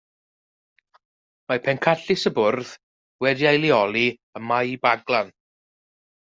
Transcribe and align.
Mae 1.51 1.61
pencadlys 1.67 2.23
y 2.29 2.31
bwrdd 2.37 2.71
wedi 3.27 3.49
ei 3.51 3.61
leoli 3.67 4.03
ym 4.41 4.49
Mae 4.55 4.81
Baglan. 4.89 5.33